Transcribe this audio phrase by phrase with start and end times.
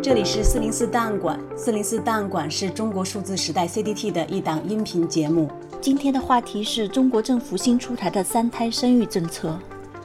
[0.00, 5.50] 这里是四零四档案馆，四零四档案馆是中国数字时代 CDT 的一档音频节目。
[5.80, 9.58] 今天的话题是中国政府新出台的三胎生育政策。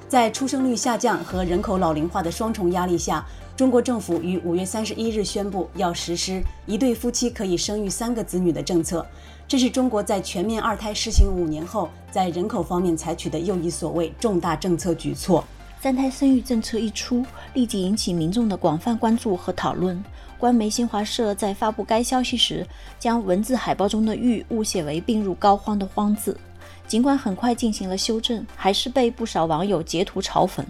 [0.08, 3.24] 在出生率下降和人口老龄化的双重压力下，
[3.56, 9.06] 中国政府于五月三十一日宣布要实施一对夫妻可以生育三个子女的政策。
[9.48, 15.44] 这是中国在全面二胎实行五年后，在人口方面采取的又一所谓重大政策举措。
[15.84, 20.02] 三胎生育政策一出，立即引起民众的广泛关注和讨论。
[20.40, 22.66] 官媒新华社在发布该消息时，
[22.98, 26.40] 将文字海报中的“育”误写为病入膏肓的“荒”字。
[26.88, 30.64] 尽管很快进行了修正，还是被不少网友截图嘲讽。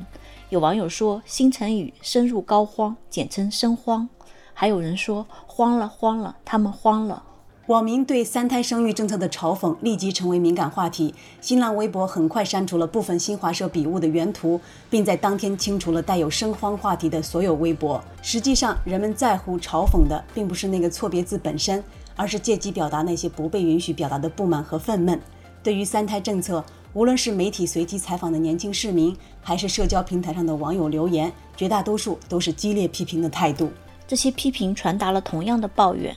[0.49, 4.09] 有网友说新成语“生入膏肓”，简称“生荒”；
[4.51, 7.21] 还有人说“慌了，慌了，他们慌了”。
[7.67, 11.15] 网民对三胎生育政策的嘲讽立即成为敏感话题。
[11.39, 14.59] 新浪微博很快删除了部分新华社笔误的原图，
[14.89, 18.03] 并在当天清除了带有“生荒”话题的所有微博。
[18.21, 21.81] 实际上，人们在乎嘲讽的并不是那个错别字本身，
[22.17, 25.17] 而是借机表达那些不被允许表达的不满和愤懑。
[25.63, 33.71] 对于三胎政策，无论是媒体随机采访的年轻市民，还是社交平台上的网友留言，绝大多数都是激烈批评的态度。
[34.05, 36.13] 这些批评传达了同样的抱怨：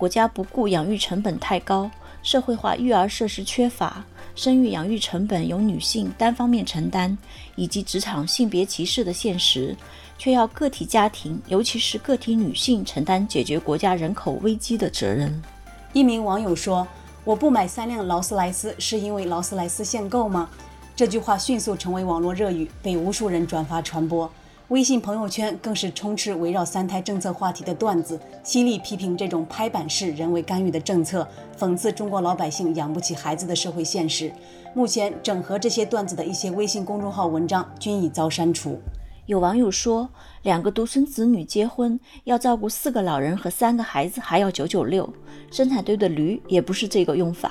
[0.00, 1.90] 国家不顾养育成本太高，
[2.22, 4.02] 社会化育儿设施缺乏，
[4.34, 7.18] 生育养育成本由女性单方面承担，
[7.54, 9.76] 以及职场性别歧视的现实，
[10.16, 15.42] 却要个体家庭，尤其是个体女性承担解决国家人口危机的责任。
[15.92, 16.88] 一名网友说。
[17.22, 20.48] 我不买三辆劳斯莱斯，是因为劳斯莱斯限购吗？
[20.96, 24.28] 这句话迅速成为网络热语，被无数人转发传播。
[24.70, 31.26] 微信朋友圈更是充斥围绕三胎政策话题的段子，犀利批评这种拍板式人为干预的政策，
[31.58, 34.32] 讽刺中国老百姓养不起孩子的社会现实。
[34.72, 38.78] 目前，整合这些段子的一些微信公众号文章均已遭删除。
[39.26, 40.08] 有网友说，
[40.42, 45.12] 两个独生子女结婚要照顾四个老人和三个孩子，还要九九六。
[45.50, 47.50] 生产队的驴也不是这个用法。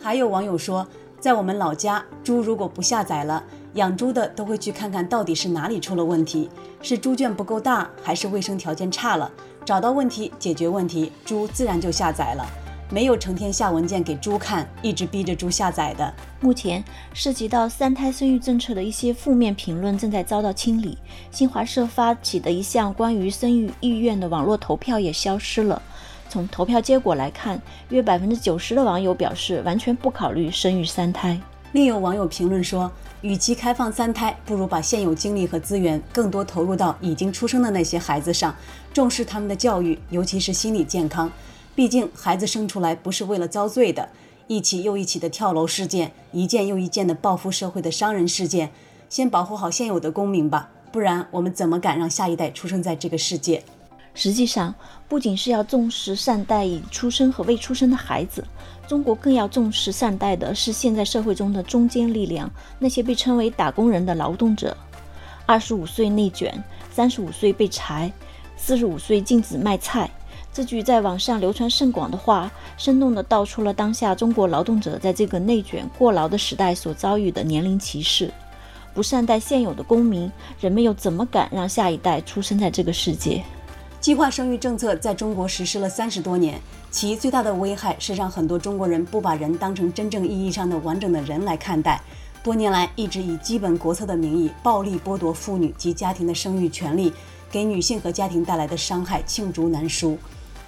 [0.00, 0.86] 还有网友说，
[1.22, 3.44] 在我们老家，猪如果不下崽了，
[3.74, 6.50] 养猪的都会去看看到底是哪里出了问题，
[6.82, 9.30] 是猪圈不够大，还是卫生条件差了？
[9.64, 12.44] 找到问题，解决问题，猪自然就下崽了。
[12.90, 16.12] 没有成天下文件给猪看，一直逼着猪下崽的。
[16.40, 16.82] 目前
[17.14, 20.98] 涉及到三胎生育政策的一些负面评论正在遭到清理。
[21.30, 25.80] 新华社发起的一项关于生育意愿的网络投票也消失了。
[26.32, 27.60] 从投票结果来看，
[27.90, 31.38] 约百分之九十的网友表示完全不考虑生育三胎。
[31.72, 38.56] 另有网友评论说，与其开放三胎，不如把现有精力和资源更多投入到已经出生的那些孩子上，
[38.94, 41.30] 重视他们的教育，尤其是心理健康。
[41.74, 44.08] 毕竟，孩子生出来不是为了遭罪的。
[44.46, 48.70] 一起又一起的跳楼事件，一件又一件的报复社会的伤人事件，
[49.10, 53.62] 先保护好现有的公民吧，不然我们怎么敢让下一代出生在这个世界？
[54.14, 54.74] 实际上，
[55.08, 58.44] 不仅是要重视善待已出生和未出生的孩子，
[58.86, 64.76] 中国更要重视善待的是现在社会中的中坚力量，那些被称为打工人的劳动者。
[65.46, 66.62] 二十五岁内卷，
[66.92, 68.12] 三十五岁被裁，
[68.56, 70.10] 四十五岁禁止卖菜。
[70.52, 78.30] 这句在网上流传甚广的话，生动地道出了当下中国劳动者在这个内卷过劳的时代所遭遇的年龄歧视。
[78.92, 80.30] 不善待现有的公民，
[80.60, 83.42] 人们又怎么敢让下一代出生在这个世界？
[84.02, 92.02] 计划生育政策在中国实施了三十多年，其最大的危害是让很多中国人不把人当成真正意义上的完整的人来看待。
[92.42, 97.12] 多年来一直以基本国策的名义，暴力剥夺妇女及家庭的生育权利，
[97.48, 100.18] 给女性和家庭带来的伤害罄竹难书。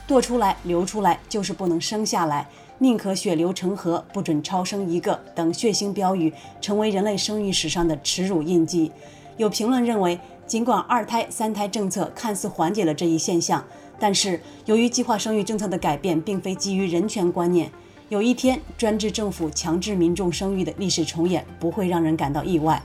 [0.07, 8.93] 堕出来、流出来就是不能生下来，宁可血流成河，不准超生一个等血腥标语，成为人类生育史上的耻辱印记。
[9.37, 13.65] 有评论认为，尽管二胎、三胎政策看似缓解了这一现象，
[13.99, 17.71] 但是由于计划生育政策的改变并非基于人权观念，
[18.09, 22.83] 有一天专制政府强制民众生育的历史重演不会让人感到意外。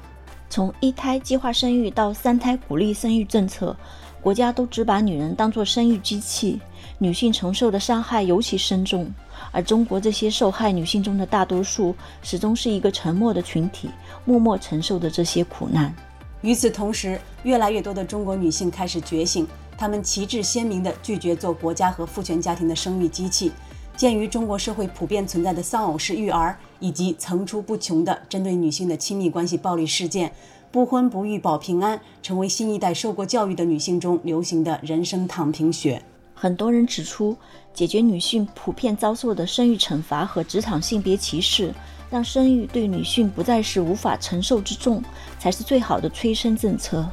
[0.50, 3.76] 从一胎计划生育到三胎鼓励生育政策，
[4.20, 6.60] 国家都只把女人当作生育机器。
[6.98, 9.10] 女性承受的伤害尤其深重，
[9.52, 13.90] 而中国这些受害女性中的大多数，始终是一个沉默的群体，
[14.26, 15.94] 默默承受着这些苦难。
[16.42, 19.46] 与此同时，越来越多的中国女性开始觉醒，
[19.78, 23.52] 她们旗帜鲜明地拒绝做国家和父权家庭的生育机器。
[23.98, 30.32] 鉴于中国社会普遍存在的丧偶式育儿，以及层出不穷的针对女性的亲密关系暴力事件，
[30.72, 36.02] 不婚不育保平安成为新一代受过教育的女性中流行的人生躺平学。
[36.34, 37.36] 很多人指出，
[37.74, 41.74] 解决女性普遍遭受的生育惩罚和职场性别歧视，
[42.10, 45.04] 让生育对女性不再是无法承受之重，
[45.38, 47.08] 才是最好的催生政策。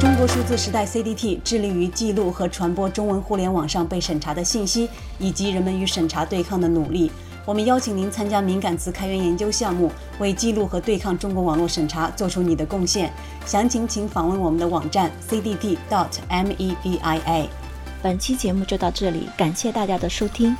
[0.00, 7.10] 中国数字时代 CDT 致力于记录和传播中文互联网上被审查的信息，以及人们与审查对抗的努力。
[7.44, 13.10] 我们邀请您参加敏感词开源研究项目，为记录和对抗中国网络审查做出你的贡献。
[13.46, 17.46] 详情请访问我们的网站 cdt.dot.media。
[18.02, 20.54] 本期节目就到这里，感谢大家的收听。